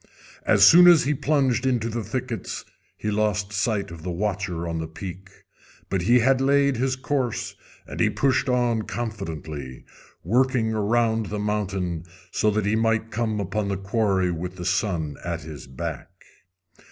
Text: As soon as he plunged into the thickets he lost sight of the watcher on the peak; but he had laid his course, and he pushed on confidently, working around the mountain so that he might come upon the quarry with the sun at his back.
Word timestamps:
As 0.47 0.65
soon 0.65 0.87
as 0.87 1.03
he 1.03 1.13
plunged 1.13 1.63
into 1.63 1.87
the 1.87 2.03
thickets 2.03 2.65
he 2.97 3.11
lost 3.11 3.53
sight 3.53 3.91
of 3.91 4.01
the 4.01 4.09
watcher 4.09 4.67
on 4.67 4.79
the 4.79 4.87
peak; 4.87 5.29
but 5.91 6.01
he 6.01 6.17
had 6.21 6.41
laid 6.41 6.77
his 6.77 6.95
course, 6.95 7.53
and 7.85 7.99
he 7.99 8.09
pushed 8.09 8.49
on 8.49 8.81
confidently, 8.81 9.85
working 10.23 10.73
around 10.73 11.27
the 11.27 11.37
mountain 11.37 12.05
so 12.31 12.49
that 12.49 12.65
he 12.65 12.75
might 12.75 13.11
come 13.11 13.39
upon 13.39 13.67
the 13.67 13.77
quarry 13.77 14.31
with 14.31 14.55
the 14.55 14.65
sun 14.65 15.17
at 15.23 15.41
his 15.41 15.67
back. 15.67 16.09